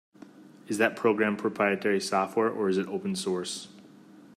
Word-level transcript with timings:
Is 0.67 0.79
that 0.79 0.95
program 0.95 1.37
proprietary 1.37 2.01
software, 2.01 2.49
or 2.49 2.69
is 2.69 2.79
it 2.79 2.87
open 2.87 3.15
source? 3.15 3.67